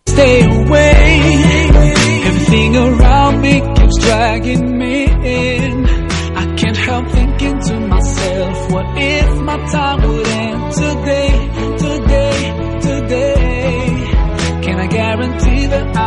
[0.10, 1.22] Stay away.
[2.26, 5.86] Everything around me keeps dragging me in.
[6.36, 10.74] I can't help thinking to myself, what if my time would end
[15.74, 16.03] even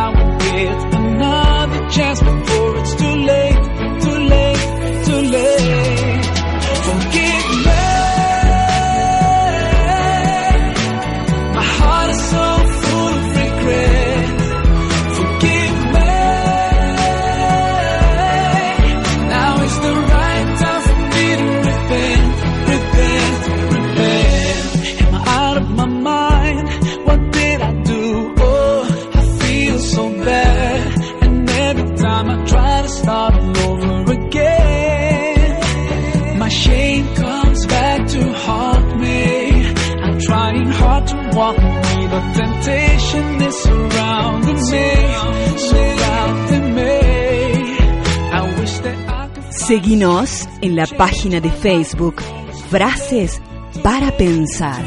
[50.61, 52.21] En la página de Facebook
[52.69, 53.41] Frases
[53.83, 54.81] para Pensar.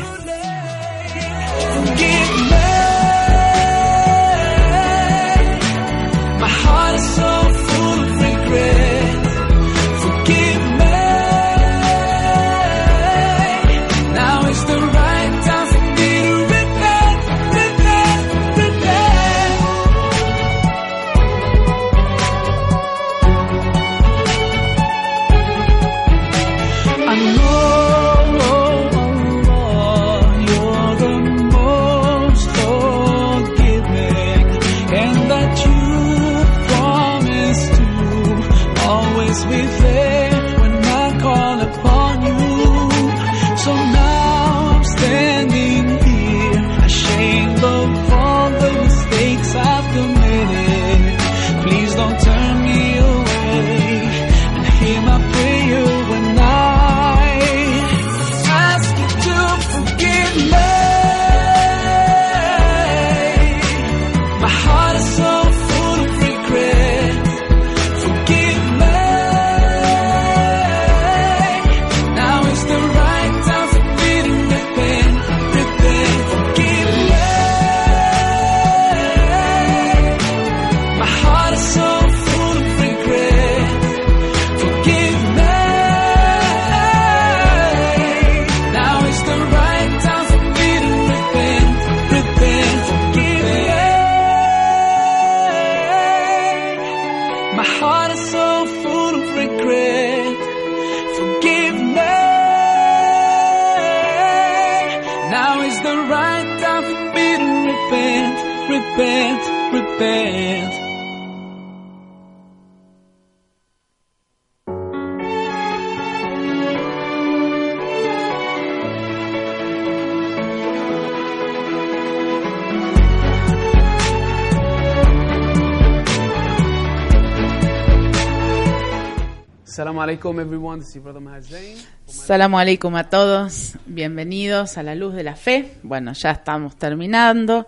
[132.06, 135.72] Salam alaikum a todos, bienvenidos a la luz de la fe.
[135.82, 137.66] Bueno, ya estamos terminando,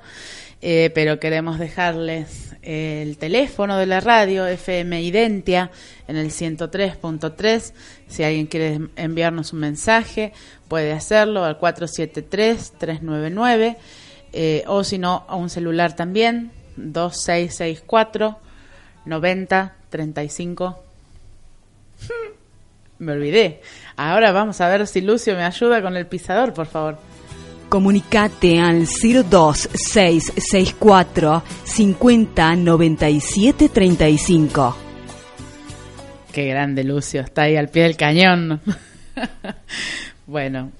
[0.61, 5.73] eh, pero queremos dejarles el teléfono de la radio FM Identia
[6.07, 7.73] en el 103.3.
[8.07, 10.33] Si alguien quiere enviarnos un mensaje,
[10.69, 13.77] puede hacerlo al 473-399
[14.33, 18.39] eh, o si no, a un celular también, 2664
[19.05, 20.79] 90 35
[23.03, 23.61] me olvidé.
[23.97, 26.99] Ahora vamos a ver si Lucio me ayuda con el pisador, por favor.
[27.69, 34.77] Comunicate al 02664 50 97 35.
[36.33, 38.61] Qué grande Lucio, está ahí al pie del cañón.
[40.27, 40.73] bueno,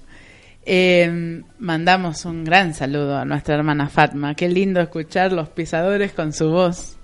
[0.65, 4.35] eh, mandamos un gran saludo a nuestra hermana Fatma.
[4.35, 6.97] Qué lindo escuchar los pisadores con su voz.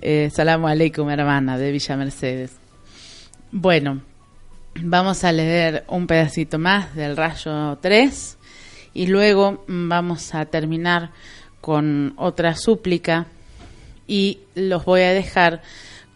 [0.00, 2.56] Eh, salamu alaikum, hermana de Villa Mercedes.
[3.50, 4.02] Bueno,
[4.82, 8.38] vamos a leer un pedacito más del rayo 3
[8.94, 11.10] y luego vamos a terminar
[11.60, 13.26] con otra súplica
[14.06, 15.62] y los voy a dejar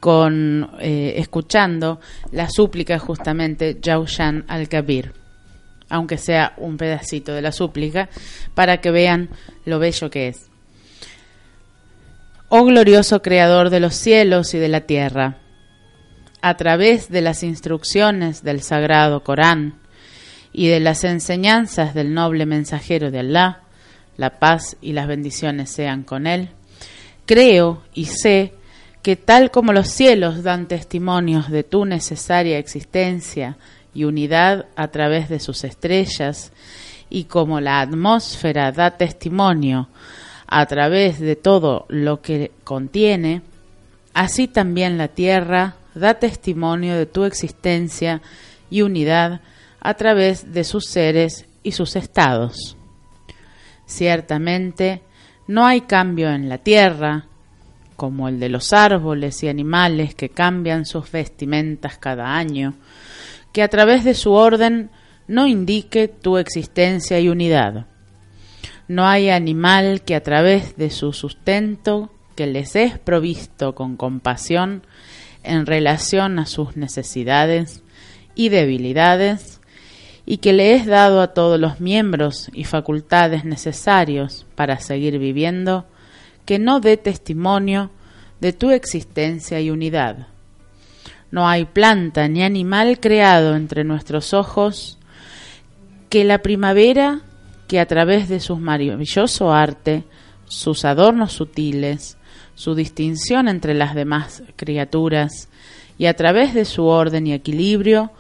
[0.01, 2.01] con eh, escuchando
[2.33, 5.13] la súplica justamente Yaushan al-Kabir,
[5.89, 8.09] aunque sea un pedacito de la súplica,
[8.55, 9.29] para que vean
[9.65, 10.49] lo bello que es.
[12.49, 15.39] Oh glorioso Creador de los cielos y de la tierra,
[16.43, 19.75] a través de las instrucciones del Sagrado Corán
[20.53, 23.61] y de las enseñanzas del noble mensajero de Allah,
[24.17, 26.51] la paz y las bendiciones sean con él,
[27.27, 28.53] creo y sé
[29.03, 33.57] que tal como los cielos dan testimonios de tu necesaria existencia
[33.95, 36.53] y unidad a través de sus estrellas,
[37.09, 39.89] y como la atmósfera da testimonio
[40.47, 43.43] a través de todo lo que contiene,
[44.15, 48.23] así también la tierra da testimonio de tu existencia
[48.71, 49.41] y unidad
[49.81, 52.77] a través de sus seres y sus estados.
[53.87, 55.03] Ciertamente,
[55.47, 57.27] no hay cambio en la tierra,
[57.97, 62.75] como el de los árboles y animales que cambian sus vestimentas cada año,
[63.53, 64.91] que a través de su orden
[65.29, 67.87] no indique tu existencia y unidad.
[68.89, 74.83] No hay animal que a través de su sustento, que les es provisto con compasión,
[75.43, 77.83] en relación a sus necesidades
[78.35, 79.61] y debilidades
[80.25, 85.85] y que le es dado a todos los miembros y facultades necesarios para seguir viviendo,
[86.45, 87.91] que no dé testimonio
[88.41, 90.29] de tu existencia y unidad.
[91.31, 94.99] No hay planta ni animal creado entre nuestros ojos
[96.09, 97.23] que la primavera
[97.67, 100.05] que a través de su maravilloso arte,
[100.45, 102.19] sus adornos sutiles,
[102.55, 105.49] su distinción entre las demás criaturas
[105.99, 108.11] y a través de su orden y equilibrio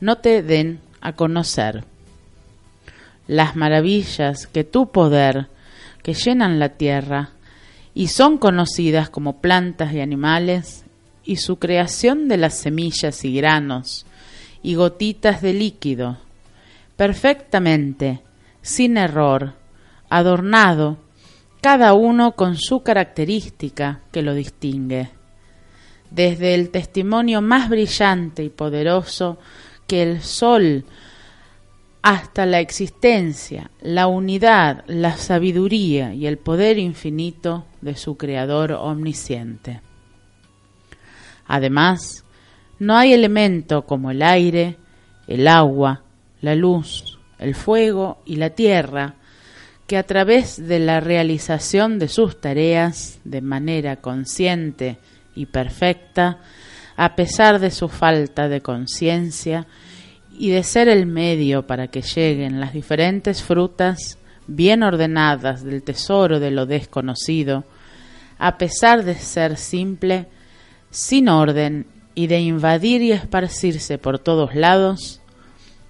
[0.00, 1.84] no te den a conocer.
[3.26, 5.48] Las maravillas que tu poder,
[6.02, 7.30] que llenan la tierra,
[7.94, 10.84] y son conocidas como plantas y animales,
[11.24, 14.06] y su creación de las semillas y granos,
[14.62, 16.18] y gotitas de líquido,
[16.96, 18.20] perfectamente,
[18.62, 19.54] sin error,
[20.08, 20.98] adornado,
[21.60, 25.10] cada uno con su característica que lo distingue.
[26.10, 29.38] Desde el testimonio más brillante y poderoso
[29.86, 30.84] que el sol
[32.02, 39.82] hasta la existencia, la unidad, la sabiduría y el poder infinito de su Creador omnisciente.
[41.46, 42.24] Además,
[42.78, 44.76] no hay elemento como el aire,
[45.26, 46.02] el agua,
[46.40, 49.16] la luz, el fuego y la tierra
[49.90, 54.98] que a través de la realización de sus tareas de manera consciente
[55.34, 56.38] y perfecta,
[56.96, 59.66] a pesar de su falta de conciencia
[60.38, 64.16] y de ser el medio para que lleguen las diferentes frutas
[64.46, 67.64] bien ordenadas del tesoro de lo desconocido,
[68.38, 70.28] a pesar de ser simple,
[70.92, 75.20] sin orden y de invadir y esparcirse por todos lados,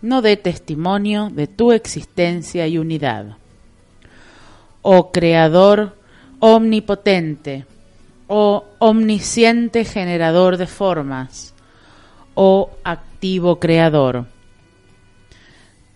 [0.00, 3.36] no dé testimonio de tu existencia y unidad.
[4.82, 6.00] Oh Creador
[6.40, 7.66] omnipotente,
[8.26, 11.54] oh omnisciente generador de formas,
[12.34, 14.26] oh activo creador,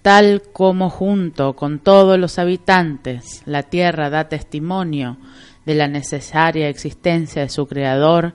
[0.03, 5.16] tal como junto con todos los habitantes la tierra da testimonio
[5.64, 8.35] de la necesaria existencia de su Creador,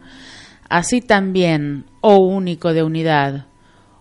[0.67, 3.45] así también, oh único de unidad,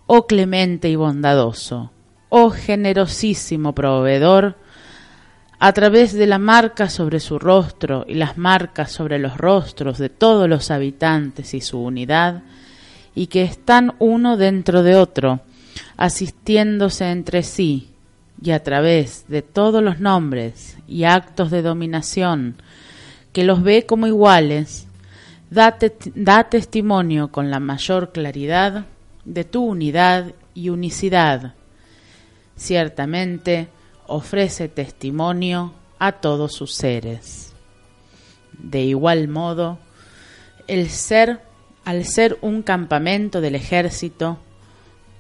[0.07, 1.93] oh clemente y bondadoso,
[2.31, 4.57] oh generosísimo proveedor,
[5.61, 10.09] a través de la marca sobre su rostro y las marcas sobre los rostros de
[10.09, 12.43] todos los habitantes y su unidad,
[13.15, 15.41] y que están uno dentro de otro,
[15.97, 17.91] asistiéndose entre sí,
[18.41, 22.55] y a través de todos los nombres y actos de dominación,
[23.33, 24.87] que los ve como iguales,
[25.51, 25.77] da,
[26.15, 28.87] da testimonio con la mayor claridad
[29.25, 31.55] de tu unidad y unicidad.
[32.57, 33.69] Ciertamente
[34.09, 37.53] ofrece testimonio a todos sus seres.
[38.53, 39.79] De igual modo,
[40.67, 41.41] el ser,
[41.85, 44.39] al ser un campamento del ejército,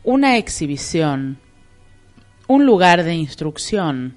[0.02, 1.38] una exhibición,
[2.48, 4.16] un lugar de instrucción,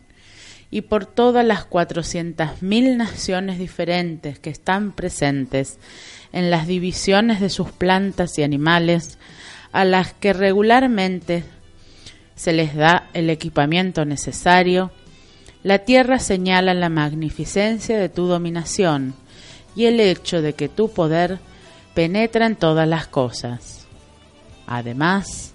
[0.74, 5.80] y por todas las cuatrocientas mil naciones diferentes que están presentes
[6.32, 9.20] en las divisiones de sus plantas y animales,
[9.74, 11.44] a las que regularmente
[12.36, 14.92] se les da el equipamiento necesario,
[15.64, 19.14] la tierra señala la magnificencia de tu dominación
[19.76, 21.40] y el hecho de que tu poder
[21.94, 23.86] penetra en todas las cosas.
[24.66, 25.54] Además,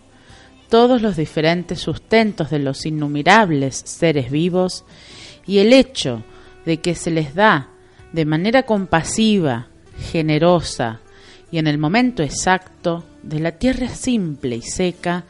[0.69, 4.85] todos los diferentes sustentos de los innumerables seres vivos
[5.47, 6.23] y el hecho
[6.65, 7.71] de que se les da
[8.13, 9.69] de manera compasiva,
[10.13, 11.01] generosa
[11.51, 15.25] y en el momento exacto de la tierra simple y seca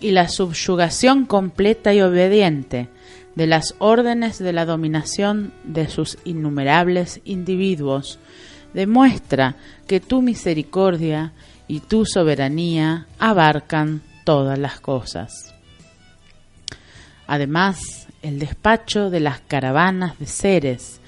[0.00, 2.88] y la subyugación completa y obediente
[3.34, 8.18] de las órdenes de la dominación de sus innumerables individuos,
[8.74, 11.32] demuestra que tu misericordia
[11.68, 15.54] y tu soberanía abarcan todas las cosas.
[17.26, 21.00] Además, el despacho de las caravanas de seres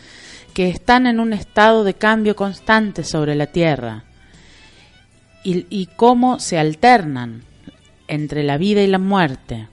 [0.55, 4.05] que están en un estado de cambio constante sobre la tierra
[5.43, 7.43] y, y cómo se alternan
[8.09, 9.69] entre la vida y la muerte,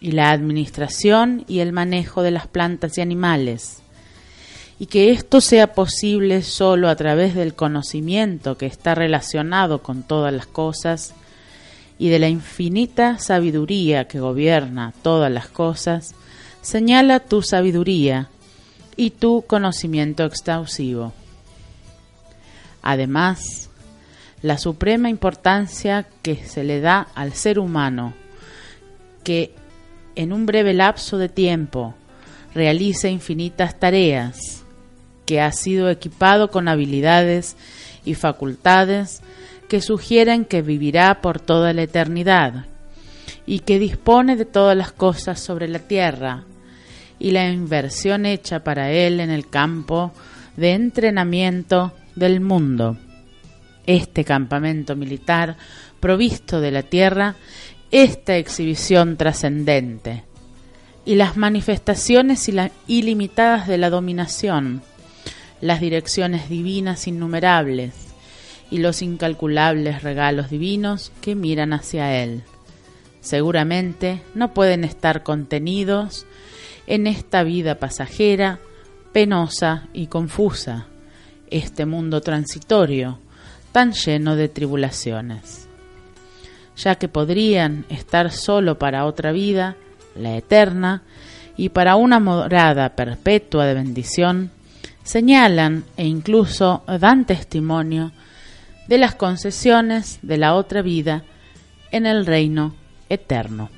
[0.00, 3.82] y la administración y el manejo de las plantas y animales,
[4.78, 10.32] y que esto sea posible solo a través del conocimiento que está relacionado con todas
[10.32, 11.14] las cosas
[11.98, 16.14] y de la infinita sabiduría que gobierna todas las cosas,
[16.60, 18.28] señala tu sabiduría
[18.96, 21.12] y tu conocimiento exhaustivo.
[22.82, 23.65] Además,
[24.46, 28.14] la suprema importancia que se le da al ser humano,
[29.24, 29.52] que
[30.14, 31.96] en un breve lapso de tiempo
[32.54, 34.62] realiza infinitas tareas,
[35.24, 37.56] que ha sido equipado con habilidades
[38.04, 39.20] y facultades
[39.68, 42.66] que sugieren que vivirá por toda la eternidad
[43.46, 46.44] y que dispone de todas las cosas sobre la tierra
[47.18, 50.12] y la inversión hecha para él en el campo
[50.56, 52.96] de entrenamiento del mundo
[53.86, 55.56] este campamento militar
[56.00, 57.36] provisto de la tierra,
[57.90, 60.24] esta exhibición trascendente
[61.04, 62.50] y las manifestaciones
[62.88, 64.82] ilimitadas de la dominación,
[65.60, 67.94] las direcciones divinas innumerables
[68.70, 72.42] y los incalculables regalos divinos que miran hacia Él.
[73.20, 76.26] Seguramente no pueden estar contenidos
[76.88, 78.58] en esta vida pasajera,
[79.12, 80.86] penosa y confusa,
[81.50, 83.20] este mundo transitorio,
[83.76, 85.68] tan lleno de tribulaciones,
[86.78, 89.76] ya que podrían estar solo para otra vida,
[90.14, 91.02] la eterna,
[91.58, 94.50] y para una morada perpetua de bendición,
[95.04, 98.12] señalan e incluso dan testimonio
[98.88, 101.24] de las concesiones de la otra vida
[101.90, 102.74] en el reino
[103.10, 103.75] eterno.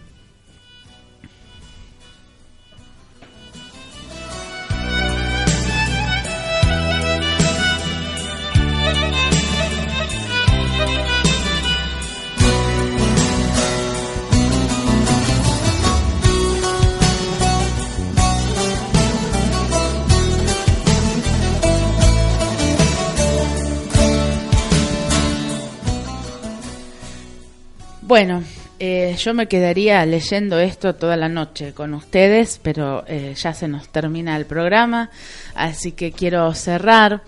[28.08, 28.42] Bueno,
[28.78, 33.68] eh, yo me quedaría leyendo esto toda la noche con ustedes, pero eh, ya se
[33.68, 35.10] nos termina el programa,
[35.54, 37.20] así que quiero cerrar.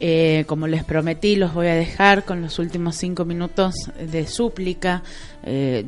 [0.00, 5.02] Eh, como les prometí, los voy a dejar con los últimos cinco minutos de súplica.
[5.44, 5.86] Eh,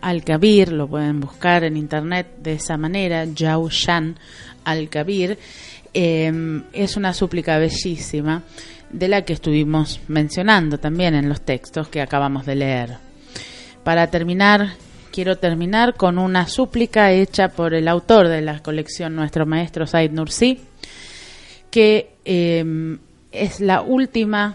[0.00, 4.16] Al-Kabir, lo pueden buscar en internet de esa manera, Jaushan
[4.64, 5.38] Al-Kabir.
[5.92, 8.44] es una súplica bellísima
[8.88, 13.11] de la que estuvimos mencionando también en los textos que acabamos de leer.
[13.84, 14.74] Para terminar,
[15.10, 20.12] quiero terminar con una súplica hecha por el autor de la colección, nuestro maestro Said
[20.12, 20.60] Nursi,
[21.70, 22.98] que em,
[23.32, 24.54] es la última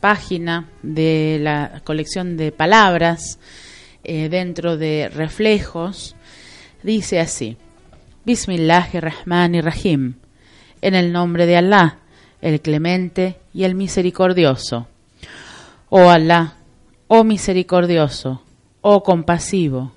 [0.00, 3.40] página de la colección de palabras
[4.04, 6.14] eh, dentro de reflejos.
[6.84, 7.56] Dice así,
[8.24, 10.14] Bismillahirrahmanirrahim,
[10.82, 11.98] en el nombre de Alá,
[12.40, 14.86] el clemente y el misericordioso.
[15.88, 16.54] Oh Alá,
[17.08, 18.42] oh misericordioso,
[18.82, 19.92] oh compasivo,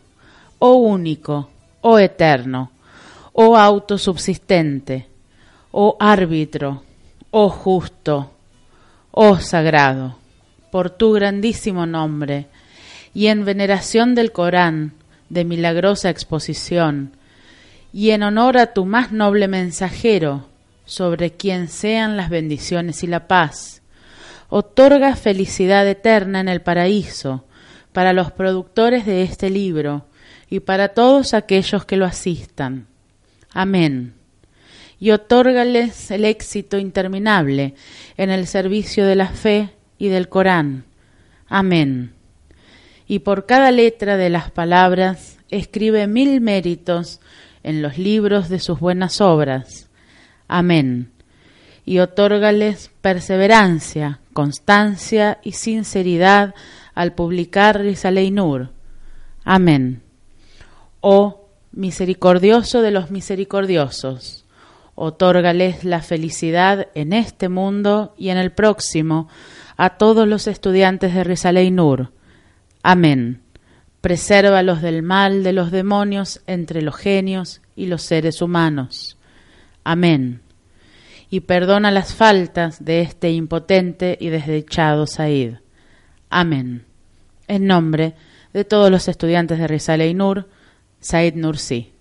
[0.60, 1.50] oh único,
[1.82, 2.72] oh eterno,
[3.34, 5.08] oh autosubsistente,
[5.72, 6.84] oh árbitro,
[7.32, 8.32] oh justo,
[9.12, 10.18] oh sagrado,
[10.72, 12.48] por tu grandísimo nombre,
[13.14, 14.94] y en veneración del Corán,
[15.30, 17.12] de milagrosa exposición,
[17.92, 20.46] y en honor a tu más noble mensajero,
[20.86, 23.82] sobre quien sean las bendiciones y la paz,
[24.50, 27.46] otorga felicidad eterna en el paraíso,
[27.96, 30.06] para los productores de este libro
[30.50, 32.88] y para todos aquellos que lo asistan.
[33.52, 34.16] Amén.
[35.00, 37.74] Y otórgales el éxito interminable
[38.18, 40.84] en el servicio de la fe y del Corán.
[41.48, 42.12] Amén.
[43.08, 47.22] Y por cada letra de las palabras escribe mil méritos
[47.64, 49.88] en los libros de sus buenas obras.
[50.50, 51.12] Amén.
[51.86, 56.56] Y otórgales perseverancia, constancia y sinceridad
[56.96, 58.72] al publicar Risalei Nur.
[59.44, 60.02] Amén.
[61.02, 61.42] Oh
[61.76, 64.46] misericordioso de los misericordiosos,
[64.96, 69.28] otórgales la felicidad en este mundo y en el próximo
[69.78, 72.12] a todos los estudiantes de Risalei Nur.
[72.82, 73.42] Amén.
[74.00, 79.18] Presérvalos del mal de los demonios entre los genios y los seres humanos.
[79.84, 80.42] Amén.
[81.30, 85.56] Y perdona las faltas de este impotente y desdichado Said.
[86.38, 86.84] Amén.
[87.48, 88.14] En nombre
[88.52, 90.50] de todos los estudiantes de Risale y Nur,
[91.00, 91.94] Said Nursi.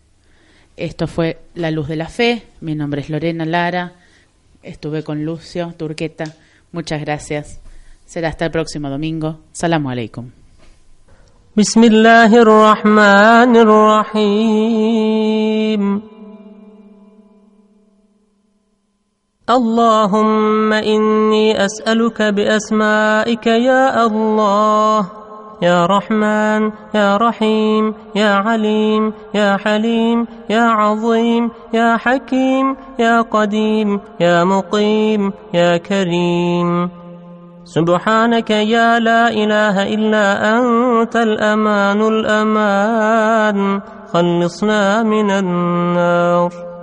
[0.77, 2.43] Esto fue La Luz de la Fe.
[2.61, 3.93] Mi nombre es Lorena Lara.
[4.65, 6.25] Estuve con Lucio Turqueta.
[6.73, 7.61] Muchas gracias.
[8.07, 9.39] Será hasta el próximo domingo.
[9.53, 10.33] Salamu alaikum.
[19.51, 25.11] اللهم إني أسألك بأسمائك يا الله
[25.63, 34.45] يا رحمن يا رحيم يا عليم يا حليم يا عظيم يا حكيم يا قديم يا
[34.45, 36.91] مقيم يا كريم.
[37.65, 43.81] سبحانك يا لا إله إلا أنت الأمان الأمان
[44.13, 46.74] خلصنا من النار.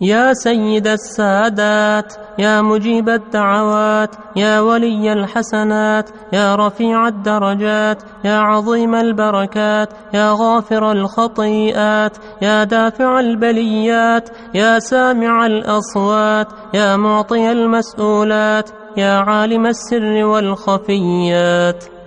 [0.00, 9.88] يا سيد السادات يا مجيب الدعوات يا ولي الحسنات يا رفيع الدرجات يا عظيم البركات
[10.14, 20.24] يا غافر الخطيئات يا دافع البليات يا سامع الأصوات يا معطي المسؤولات يا عالم السر
[20.24, 21.99] والخفيات.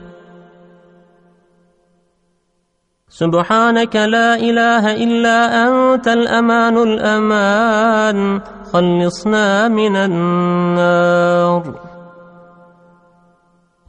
[3.13, 5.37] سبحانك لا إله إلا
[5.69, 8.41] أنت الأمان الأمان
[8.73, 11.92] خلصنا من النار.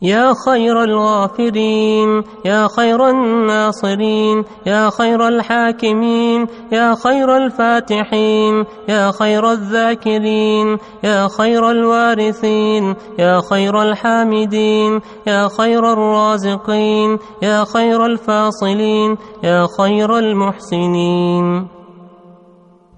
[0.02, 10.78] يا خير الغافرين يا خير الناصرين يا خير الحاكمين يا خير الفاتحين يا خير الذاكرين
[11.04, 21.66] يا خير الوارثين يا خير الحامدين يا خير الرازقين يا خير الفاصلين يا خير المحسنين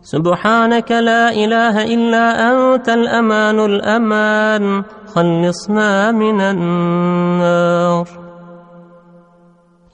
[0.03, 4.83] سبحانك لا إله إلا أنت الأمان الأمان
[5.15, 8.26] خلصنا من النار.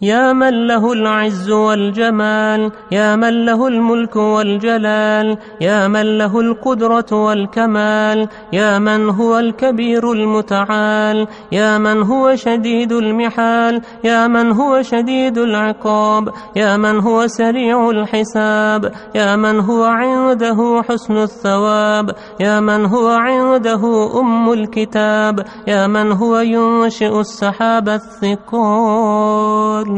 [0.03, 8.29] يا من له العز والجمال يا من له الملك والجلال يا من له القدرة والكمال
[8.53, 16.29] يا من هو الكبير المتعال يا من هو شديد المحال يا من هو شديد العقاب
[16.57, 24.11] يا من هو سريع الحساب يا من هو عنده حسن الثواب يا من هو عنده
[24.21, 29.92] أم الكتاب يا من هو ينشئ السحاب الثقال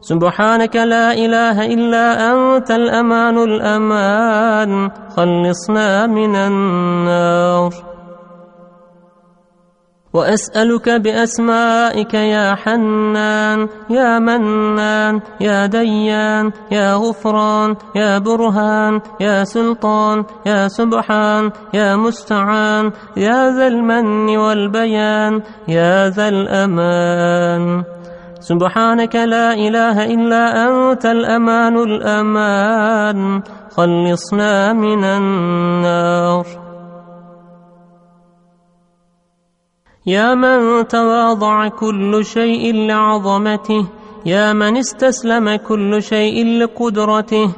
[0.00, 4.90] سبحانك لا إله إلا أنت الأمان الأمان.
[5.16, 7.94] خلصنا من النار.
[10.14, 20.68] وأسألك بأسمائك يا حنان يا منان يا ديان يا غفران يا برهان يا سلطان يا
[20.68, 27.93] سبحان يا مستعان يا ذا المن والبيان يا ذا الأمان.
[28.44, 33.42] سبحانك لا إله إلا أنت الأمان الأمان.
[33.76, 36.46] خلصنا من النار.
[40.06, 43.88] يا من تواضع كل شيء لعظمته
[44.26, 47.48] يا من استسلم كل شيء لقدرته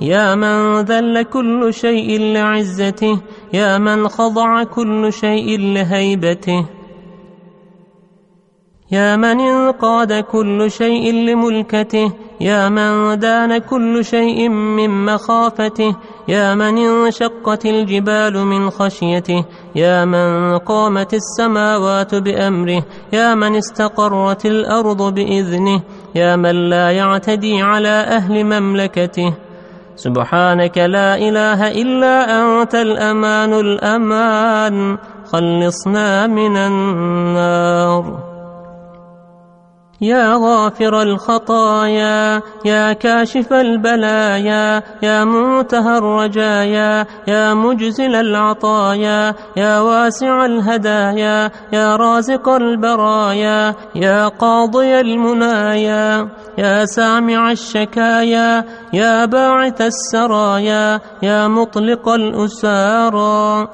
[0.00, 3.20] يا من ذل كل شيء لعزته
[3.52, 6.75] يا من خضع كل شيء لهيبته.
[8.92, 15.96] يا من انقاد كل شيء لملكته يا من دان كل شيء من مخافته
[16.28, 22.82] يا من انشقت الجبال من خشيته يا من قامت السماوات بأمره
[23.12, 25.80] يا من استقرت الأرض بإذنه
[26.14, 29.34] يا من لا يعتدي على أهل مملكته.
[29.96, 34.98] سبحانك لا إله إلا أنت الأمان الأمان
[35.32, 38.25] خلصنا من النار.
[40.00, 51.50] يا غافر الخطايا يا كاشف البلايا يا منتهى الرجايا يا مجزل العطايا يا واسع الهدايا
[51.72, 56.28] يا رازق البرايا يا قاضي المنايا
[56.58, 63.68] يا سامع الشكايا يا باعث السرايا يا مطلق الأسارى.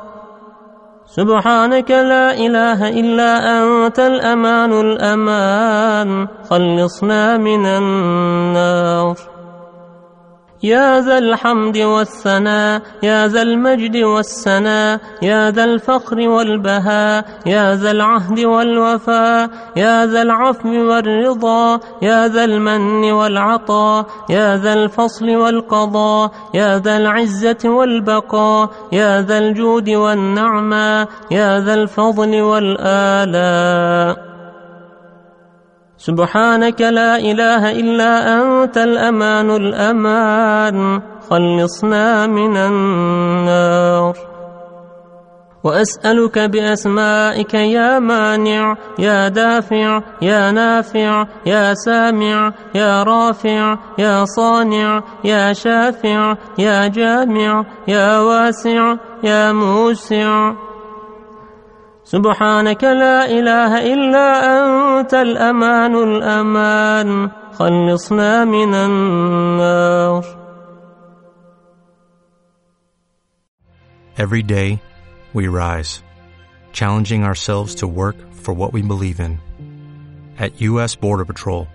[1.07, 9.32] سبحانك لا إله إلا أنت الأمان الأمان خلصنا من النار.
[10.63, 18.41] يا ذا الحمد والثناء يا ذا المجد والسناء يا ذا الفخر والبهاء يا ذا العهد
[18.41, 26.97] والوفاء يا ذا العفو والرضا يا ذا المن والعطاء يا ذا الفصل والقضاء يا ذا
[26.97, 34.32] العزة والبقاء يا ذا الجود والنعمة يا ذا الفضل والآلاء
[36.03, 41.01] سبحانك لا إله إلا أنت الأمان الأمان.
[41.31, 44.15] خلصنا من النار.
[45.65, 55.53] وأسألك بأسمائك يا مانع يا دافع يا نافع يا سامع يا رافع يا صانع يا
[55.53, 60.53] شافع يا جامع يا واسع يا موسع.
[62.04, 70.24] سبحانك لا إله إلا أنت الأمان الأمان خلصنا من النار
[74.18, 74.82] Every day,
[75.34, 76.02] we rise,
[76.72, 79.40] challenging ourselves to work for what we believe in.
[80.40, 80.96] At U.S.
[80.96, 81.68] Border Patrol,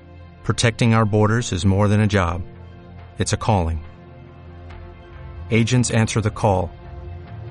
[0.43, 2.43] protecting our borders is more than a job,
[3.19, 3.85] it's a calling.
[5.53, 6.73] Agents answer the call